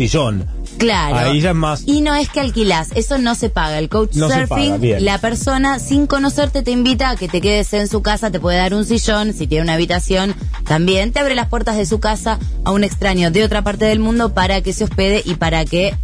[0.00, 0.46] sillón.
[0.78, 1.16] Claro.
[1.16, 1.82] Ahí ya es más.
[1.84, 3.78] Y no es que alquilás, eso no se paga.
[3.78, 8.30] El couchsurfing, la persona sin conocerte te invita a que te quedes en su casa,
[8.30, 10.34] te puede dar un sillón, si tiene una habitación,
[10.64, 13.98] también te abre las puertas de su casa a un extraño de otra parte del
[13.98, 15.94] mundo para que se hospede y para que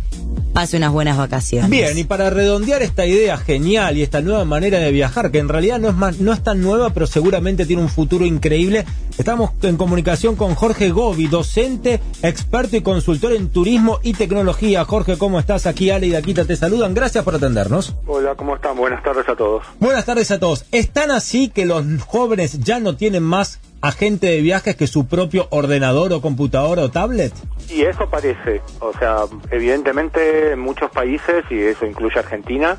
[0.56, 1.68] pase unas buenas vacaciones.
[1.68, 5.50] Bien, y para redondear esta idea genial y esta nueva manera de viajar, que en
[5.50, 8.86] realidad no es más, no es tan nueva, pero seguramente tiene un futuro increíble,
[9.18, 14.86] estamos en comunicación con Jorge Gobi, docente, experto y consultor en turismo y tecnología.
[14.86, 15.66] Jorge, ¿cómo estás?
[15.66, 16.94] Aquí Ale y Daquita te saludan.
[16.94, 17.94] Gracias por atendernos.
[18.06, 18.78] Hola, ¿cómo están?
[18.78, 19.62] Buenas tardes a todos.
[19.78, 20.64] Buenas tardes a todos.
[20.72, 25.48] ¿Están así que los jóvenes ya no tienen más agente de viajes que su propio
[25.50, 27.34] ordenador o computadora o tablet?
[27.68, 32.76] Y eso parece, o sea, evidentemente en muchos países, y eso incluye Argentina,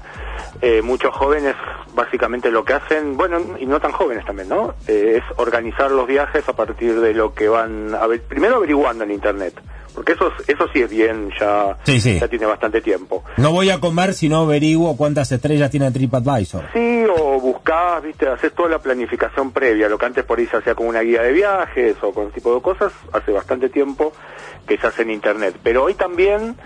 [0.61, 1.55] eh, muchos jóvenes
[1.93, 4.75] básicamente lo que hacen, bueno, y no tan jóvenes también, ¿no?
[4.87, 9.03] Eh, es organizar los viajes a partir de lo que van, a ver, primero averiguando
[9.03, 9.59] en Internet.
[9.97, 13.23] Porque eso, eso sí es bien, ya, ya tiene bastante tiempo.
[13.37, 16.65] No voy a comer si no averiguo cuántas estrellas tiene TripAdvisor.
[16.71, 20.57] Sí, o buscás, viste, haces toda la planificación previa, lo que antes por ahí se
[20.57, 24.13] hacía con una guía de viajes o con ese tipo de cosas, hace bastante tiempo
[24.67, 25.55] que se hace en Internet.
[25.63, 26.57] Pero hoy también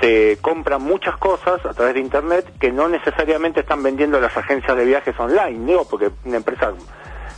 [0.00, 4.74] se compran muchas cosas a través de Internet que no necesariamente están vendiendo las agencias
[4.74, 6.72] de viajes online, digo, porque una empresa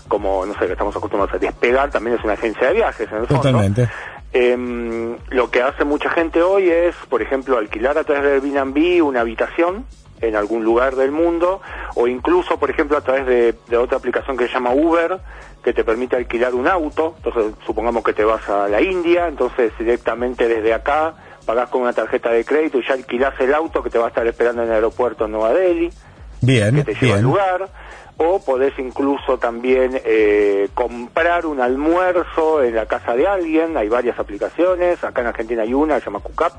[0.06, 3.18] como, no sé, que estamos acostumbrados a despegar, también es una agencia de viajes en
[3.18, 3.42] el fondo.
[3.42, 3.88] Totalmente.
[4.32, 9.04] Eh, lo que hace mucha gente hoy es, por ejemplo, alquilar a través de Airbnb
[9.04, 9.86] una habitación
[10.20, 11.60] en algún lugar del mundo
[11.94, 15.18] o incluso, por ejemplo, a través de, otra aplicación que se llama Uber,
[15.64, 17.14] que te permite alquilar un auto.
[17.16, 21.92] Entonces, supongamos que te vas a la India, entonces directamente desde acá pagás con una
[21.92, 24.68] tarjeta de crédito y ya alquilás el auto que te va a estar esperando en
[24.68, 25.90] el aeropuerto en Nueva Delhi.
[26.42, 27.68] Bien, que te lleva al lugar
[28.22, 34.18] o podés incluso también eh, comprar un almuerzo en la casa de alguien, hay varias
[34.18, 36.52] aplicaciones, acá en Argentina hay una, se llama Cucap,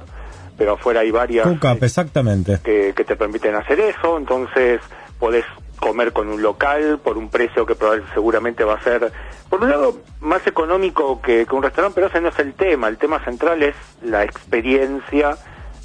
[0.57, 2.59] pero afuera hay varias Cucap, exactamente.
[2.63, 4.81] Que, te permiten hacer eso, entonces
[5.19, 5.45] podés
[5.79, 9.11] comer con un local por un precio que probablemente seguramente va a ser,
[9.47, 12.97] por un lado, más económico que, un restaurante, pero ese no es el tema, el
[12.97, 15.37] tema central es la experiencia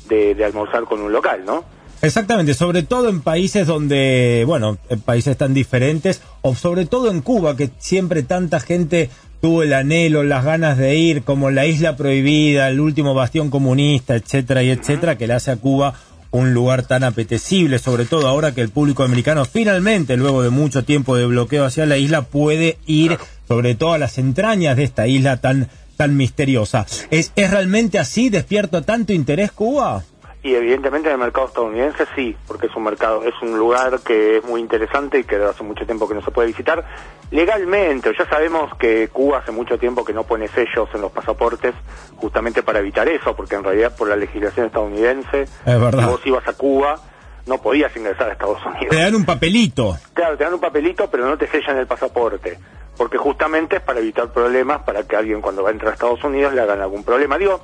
[0.09, 1.76] de, de almorzar con un local, ¿no?
[2.07, 7.21] Exactamente, sobre todo en países donde, bueno, en países tan diferentes, o sobre todo en
[7.21, 11.97] Cuba, que siempre tanta gente tuvo el anhelo, las ganas de ir, como la isla
[11.97, 15.95] prohibida, el último bastión comunista, etcétera y etcétera, que le hace a Cuba
[16.31, 20.85] un lugar tan apetecible, sobre todo ahora que el público americano finalmente, luego de mucho
[20.85, 23.19] tiempo de bloqueo hacia la isla, puede ir
[23.49, 26.87] sobre todo a las entrañas de esta isla tan tan misteriosa.
[27.11, 28.29] ¿Es, ¿Es realmente así?
[28.29, 30.05] ¿Despierta tanto interés Cuba?
[30.47, 34.37] Y evidentemente en el mercado estadounidense sí, porque es un mercado, es un lugar que
[34.37, 36.85] es muy interesante y que hace mucho tiempo que no se puede visitar.
[37.33, 41.75] Legalmente, ya sabemos que Cuba hace mucho tiempo que no pone sellos en los pasaportes
[42.15, 46.95] justamente para evitar eso, porque en realidad por la legislación estadounidense, vos ibas a Cuba,
[47.47, 48.91] no podías ingresar a Estados Unidos.
[48.91, 49.97] Te dan un papelito.
[50.15, 52.57] Claro, te dan un papelito, pero no te sellan el pasaporte.
[52.97, 56.23] Porque justamente es para evitar problemas, para que alguien cuando va a entrar a Estados
[56.25, 57.37] Unidos le hagan algún problema.
[57.39, 57.61] Digo,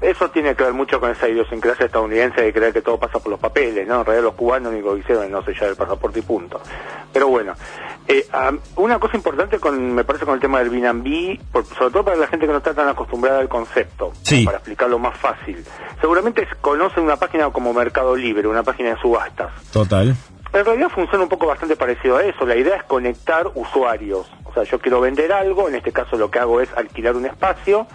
[0.00, 3.30] eso tiene que ver mucho con esa idiosincrasia estadounidense de creer que todo pasa por
[3.30, 4.00] los papeles, ¿no?
[4.00, 6.60] En realidad los cubanos único que hicieron es no sellar el pasaporte y punto.
[7.12, 7.54] Pero bueno,
[8.08, 8.26] eh,
[8.76, 12.26] una cosa importante con, me parece con el tema del Binambí, sobre todo para la
[12.26, 14.12] gente que no está tan acostumbrada al concepto,
[14.44, 15.64] para explicarlo más fácil.
[16.00, 19.52] Seguramente conocen una página como Mercado Libre, una página de subastas.
[19.72, 20.14] Total.
[20.54, 22.46] En realidad funciona un poco bastante parecido a eso.
[22.46, 24.30] La idea es conectar usuarios.
[24.44, 27.26] O sea, yo quiero vender algo, en este caso lo que hago es alquilar un
[27.26, 27.88] espacio,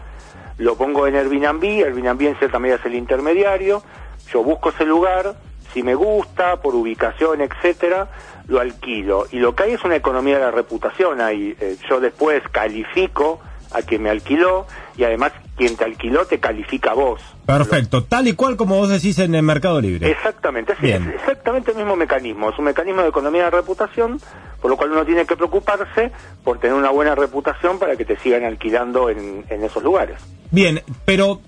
[0.57, 3.81] lo pongo en Airbnb, Airbnb en cierta medida es el intermediario,
[4.29, 5.35] yo busco ese lugar,
[5.73, 8.09] si me gusta, por ubicación, etcétera,
[8.47, 9.25] lo alquilo.
[9.31, 11.55] Y lo que hay es una economía de la reputación ahí.
[11.61, 13.39] Eh, yo después califico
[13.72, 14.66] a quien me alquiló
[14.97, 17.22] y además quien te alquiló te califica a vos.
[17.46, 20.09] Perfecto, tal y cual como vos decís en el Mercado Libre.
[20.09, 24.19] Exactamente, es, es exactamente el mismo mecanismo, es un mecanismo de economía de reputación,
[24.62, 26.12] por lo cual uno tiene que preocuparse
[26.44, 30.18] por tener una buena reputación para que te sigan alquilando en, en esos lugares.
[30.51, 31.41] Bien, pero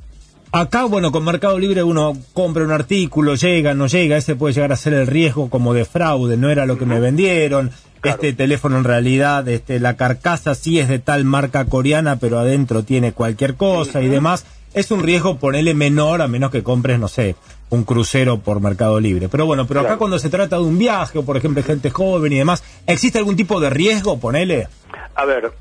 [0.54, 4.74] Acá, bueno, con Mercado Libre uno compra un artículo, llega, no llega, ese puede llegar
[4.74, 7.72] a ser el riesgo como de fraude, no era lo que me vendieron,
[8.04, 12.84] este teléfono en realidad, este, la carcasa sí es de tal marca coreana, pero adentro
[12.84, 14.46] tiene cualquier cosa y demás.
[14.74, 17.36] Es un riesgo ponerle menor a menos que compres, no sé,
[17.70, 19.28] un crucero por Mercado Libre.
[19.30, 22.34] Pero bueno, pero acá cuando se trata de un viaje o por ejemplo gente joven
[22.34, 24.68] y demás, ¿existe algún tipo de riesgo, ponele?
[25.16, 25.52] A ver,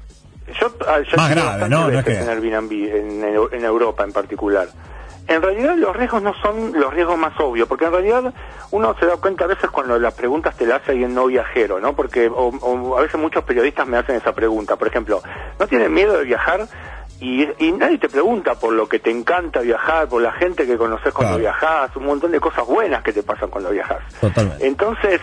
[0.60, 1.88] yo, ah, Más grave, ¿no?
[1.90, 4.68] en Airbnb, en, en Europa en particular.
[5.28, 8.34] En realidad los riesgos no son los riesgos más obvios, porque en realidad
[8.70, 11.80] uno se da cuenta a veces cuando las preguntas te las hace alguien no viajero,
[11.80, 11.94] ¿no?
[11.94, 15.22] Porque a veces muchos periodistas me hacen esa pregunta, por ejemplo,
[15.58, 16.66] ¿no tienen miedo de viajar?
[17.20, 21.12] Y, nadie te pregunta por lo que te encanta viajar, por la gente que conoces
[21.12, 23.98] cuando viajas, un montón de cosas buenas que te pasan cuando viajas.
[24.20, 24.66] Totalmente.
[24.66, 25.20] Entonces,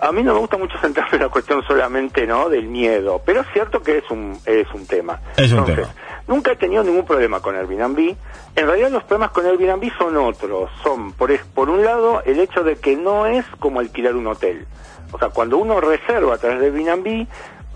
[0.00, 3.42] a mí no me gusta mucho centrarme en la cuestión solamente no del miedo, pero
[3.42, 5.20] es cierto que es un, es un tema.
[5.36, 5.88] Es un tema.
[6.26, 8.16] Nunca he tenido ningún problema con Airbnb.
[8.56, 10.70] En realidad los problemas con Airbnb son otros.
[10.82, 14.66] Son, por, por un lado, el hecho de que no es como alquilar un hotel.
[15.12, 17.26] O sea, cuando uno reserva a través de Airbnb,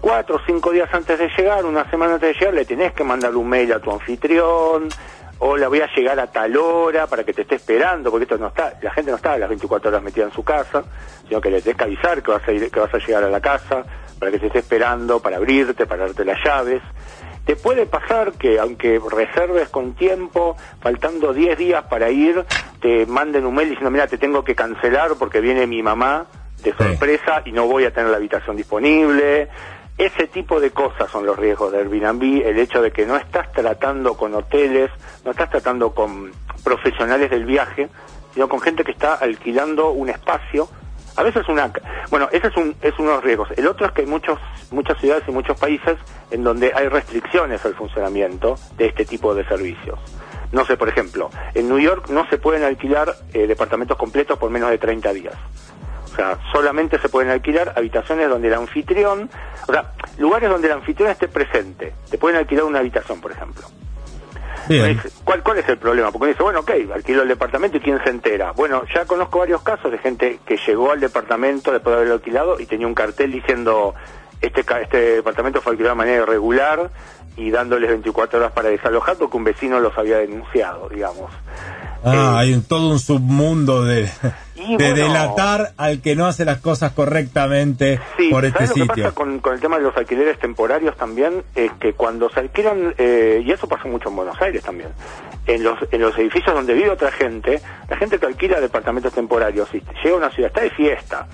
[0.01, 3.05] cuatro o cinco días antes de llegar, una semana antes de llegar, le tenés que
[3.05, 4.89] mandar un mail a tu anfitrión,
[5.41, 8.39] o la voy a llegar a tal hora para que te esté esperando, porque esto
[8.39, 10.83] no está, la gente no está a las 24 horas metida en su casa,
[11.29, 13.31] sino que le tenés que avisar que vas a ir, que vas a llegar a
[13.31, 13.85] la casa,
[14.19, 16.83] para que te esté esperando, para abrirte, para darte las llaves.
[17.49, 22.45] Te puede pasar que aunque reserves con tiempo, faltando 10 días para ir,
[22.83, 26.27] te manden un mail diciendo, mira, te tengo que cancelar porque viene mi mamá
[26.63, 29.49] de sorpresa y no voy a tener la habitación disponible.
[29.97, 33.51] Ese tipo de cosas son los riesgos de Airbnb, el hecho de que no estás
[33.51, 34.91] tratando con hoteles,
[35.25, 36.31] no estás tratando con
[36.63, 37.89] profesionales del viaje,
[38.35, 40.69] sino con gente que está alquilando un espacio
[41.19, 41.73] a veces una...
[42.11, 43.49] Bueno, ese es, un, es uno de los riesgos.
[43.57, 44.39] El otro es que hay muchos,
[44.71, 45.97] muchas ciudades y muchos países
[46.31, 49.99] en donde hay restricciones al funcionamiento de este tipo de servicios.
[50.53, 54.51] No sé, por ejemplo, en New York no se pueden alquilar eh, departamentos completos por
[54.51, 55.35] menos de 30 días.
[56.05, 59.29] O sea, solamente se pueden alquilar habitaciones donde el anfitrión,
[59.67, 61.95] o sea, lugares donde el anfitrión esté presente.
[62.09, 63.67] Te pueden alquilar una habitación, por ejemplo.
[65.25, 66.13] ¿Cuál, ¿Cuál es el problema?
[66.13, 68.53] Porque dice, bueno, ok, alquilo el departamento y ¿quién se entera?
[68.53, 72.61] Bueno, ya conozco varios casos de gente que llegó al departamento después de haberlo alquilado
[72.61, 73.95] y tenía un cartel diciendo,
[74.41, 76.91] este, este departamento fue alquilado de manera irregular
[77.37, 81.31] y dándoles 24 horas para desalojar porque un vecino los había denunciado, digamos.
[82.05, 84.11] Ah, eh, hay todo un submundo de,
[84.77, 88.01] de delatar al que no hace las cosas correctamente
[88.31, 88.85] por este ¿sabes sitio.
[88.87, 92.29] Lo que pasa con, con, el tema de los alquileres temporarios también es que cuando
[92.31, 94.91] se alquilan, eh, y eso pasa mucho en Buenos Aires también,
[95.47, 99.69] en los, en los edificios donde vive otra gente, la gente que alquila departamentos temporarios
[99.75, 101.27] y llega a una ciudad, está de fiesta.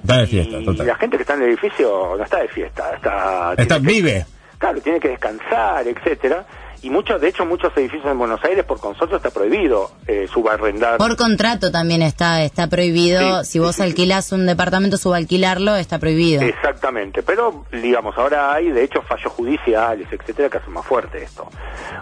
[0.00, 2.94] Está de fiesta, y, la gente que está en el edificio no está de fiesta,
[2.94, 3.54] está...
[3.56, 4.24] está vive.
[4.58, 6.44] Claro, tiene que descansar, etcétera
[6.82, 10.98] y muchos, de hecho, muchos edificios en Buenos Aires por consorcio está prohibido eh, subarrendar.
[10.98, 13.44] Por contrato también está está prohibido.
[13.44, 16.42] si vos alquilás un departamento, subalquilarlo, está prohibido.
[16.42, 21.48] Exactamente, pero digamos, ahora hay de hecho fallos judiciales, etcétera, que hacen más fuerte esto.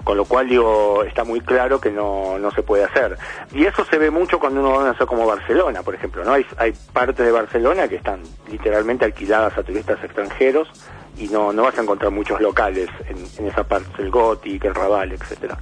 [0.05, 3.17] Con lo cual, digo, está muy claro que no, no se puede hacer.
[3.53, 6.33] Y eso se ve mucho cuando uno va a hacer como Barcelona, por ejemplo, ¿no?
[6.33, 8.21] Hay, hay partes de Barcelona que están
[8.51, 10.69] literalmente alquiladas a turistas extranjeros
[11.19, 15.13] y no, no vas a encontrar muchos locales en, esa parte, el Gothic, el Raval,
[15.13, 15.59] etcétera.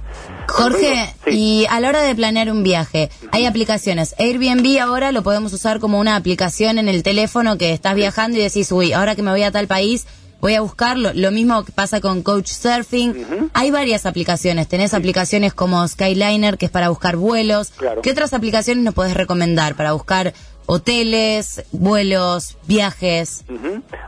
[0.47, 4.15] Jorge, y a la hora de planear un viaje, hay aplicaciones.
[4.19, 8.41] Airbnb ahora lo podemos usar como una aplicación en el teléfono que estás viajando y
[8.41, 10.05] decís, uy, ahora que me voy a tal país,
[10.41, 11.11] voy a buscarlo.
[11.13, 13.49] Lo mismo que pasa con Couchsurfing.
[13.53, 14.67] Hay varias aplicaciones.
[14.67, 17.71] Tenés aplicaciones como Skyliner, que es para buscar vuelos.
[18.03, 20.33] ¿Qué otras aplicaciones nos podés recomendar para buscar
[20.65, 23.45] hoteles, vuelos, viajes.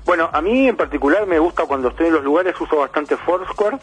[0.05, 3.77] Bueno, a mí en particular me gusta cuando estoy en los lugares, uso bastante Foursquare,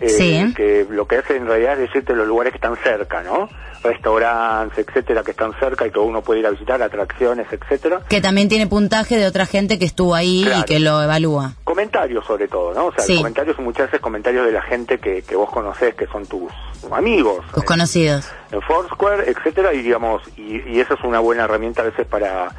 [0.00, 3.48] eh, que lo que hace en realidad es decirte los lugares que están cerca, ¿no?
[3.82, 8.02] Restaurantes, etcétera, que están cerca y que uno puede ir a visitar, atracciones, etcétera.
[8.08, 11.52] Que también tiene puntaje de otra gente que estuvo ahí y que lo evalúa.
[11.64, 12.86] Comentarios sobre todo, ¿no?
[12.86, 16.26] O sea, comentarios muchas veces comentarios de la gente que, que vos conocés, que son
[16.26, 16.50] tus
[16.90, 17.44] amigos.
[17.54, 18.26] Tus conocidos.
[18.50, 22.50] En Foursquare, etcétera, y digamos, y, y esa es una buena herramienta a veces para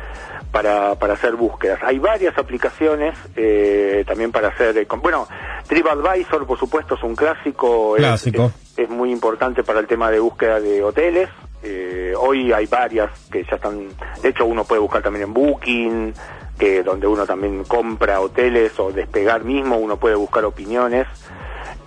[0.51, 1.79] para, para hacer búsquedas.
[1.83, 4.77] Hay varias aplicaciones eh, también para hacer...
[4.77, 5.27] Eh, bueno,
[5.67, 7.95] TripAdvisor, por supuesto, es un clásico.
[7.95, 8.51] Clásico.
[8.75, 11.29] Es, muy importante para el tema de búsqueda de hoteles.
[11.63, 13.87] Eh, hoy hay varias que ya están...
[14.21, 16.13] De hecho, uno puede buscar también en Booking,
[16.57, 21.07] que donde uno también compra hoteles o despegar mismo, uno puede buscar opiniones.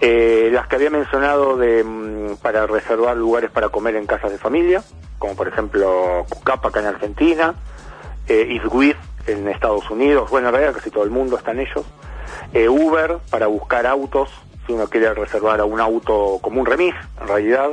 [0.01, 4.83] Las que había mencionado de, mm, para reservar lugares para comer en casas de familia,
[5.19, 7.55] como por ejemplo Cucapa acá en Argentina,
[8.27, 8.61] eh,
[9.27, 11.85] en Estados Unidos, bueno, en realidad casi todo el mundo está en ellos,
[12.53, 14.31] eh, Uber para buscar autos,
[14.67, 17.71] si uno quiere reservar a un auto como un remis, en realidad.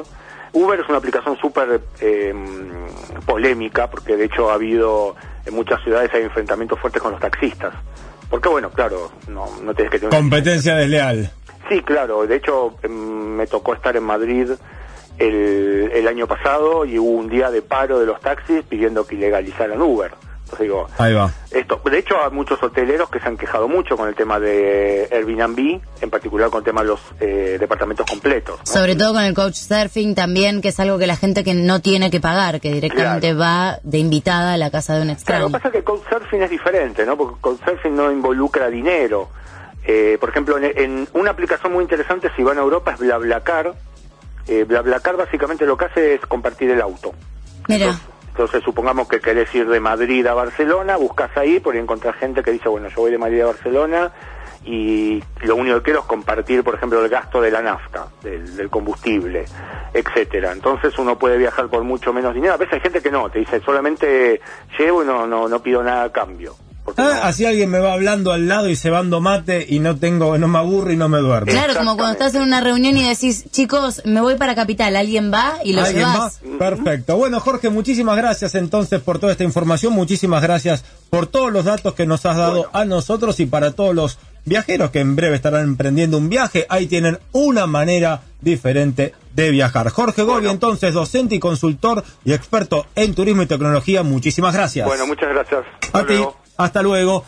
[0.53, 2.87] Uber es una aplicación súper em,
[3.25, 5.15] polémica, porque de hecho ha habido,
[5.45, 7.73] en muchas ciudades hay enfrentamientos fuertes con los taxistas.
[8.29, 10.13] Porque bueno, claro, no, no tienes que tener...
[10.13, 11.31] Competencia desleal.
[11.69, 14.51] Sí, claro, de hecho em, me tocó estar en Madrid
[15.17, 19.15] el, el año pasado y hubo un día de paro de los taxis pidiendo que
[19.15, 20.11] ilegalizaran Uber
[20.59, 21.31] digo, Ahí va.
[21.51, 25.07] Esto, de hecho, hay muchos hoteleros que se han quejado mucho con el tema de
[25.11, 28.59] Airbnb, en particular con el tema de los eh, departamentos completos.
[28.63, 32.09] Sobre todo con el couchsurfing también, que es algo que la gente que no tiene
[32.11, 35.41] que pagar, que directamente va de invitada a la casa de un extraño.
[35.41, 37.17] lo que pasa es que couchsurfing es diferente, ¿no?
[37.17, 39.29] Porque couchsurfing no involucra dinero.
[39.89, 43.73] Eh, por ejemplo, en, una aplicación muy interesante si van a Europa es BlaBlaCar.
[44.45, 47.13] Eh, BlaBlaCar básicamente lo que hace es compartir el auto.
[47.69, 47.97] Mira.
[48.27, 52.43] Entonces, supongamos que querés ir de Madrid a Barcelona, buscas ahí, por ahí encontrar gente
[52.43, 54.11] que dice, bueno, yo voy de Madrid a Barcelona
[54.65, 58.69] y lo único que quiero es compartir, por ejemplo, el gasto de la nafta, del,
[58.69, 59.45] combustible,
[59.93, 60.51] etcétera.
[60.51, 62.53] Entonces uno puede viajar por mucho menos dinero.
[62.53, 64.41] A veces hay gente que no, te dice solamente
[64.77, 66.55] llevo y no, no, no pido nada a cambio.
[66.95, 70.37] Ah, así alguien me va hablando al lado y se cebando mate y no tengo,
[70.37, 71.51] no me aburro y no me duermo.
[71.51, 75.31] Claro, como cuando estás en una reunión y decís, chicos, me voy para Capital, ¿alguien
[75.31, 75.55] va?
[75.63, 76.39] Y lo ¿Alguien llevas.
[76.45, 76.57] Va?
[76.57, 77.17] Perfecto.
[77.17, 81.93] Bueno, Jorge, muchísimas gracias entonces por toda esta información, muchísimas gracias por todos los datos
[81.93, 85.63] que nos has dado a nosotros y para todos los viajeros que en breve estarán
[85.63, 89.89] emprendiendo un viaje, ahí tienen una manera diferente de viajar.
[89.89, 94.87] Jorge Gobi, entonces, docente y consultor y experto en turismo y tecnología, muchísimas gracias.
[94.87, 95.65] Bueno, muchas gracias.
[95.93, 96.23] a ti.
[96.57, 97.23] Hasta luego.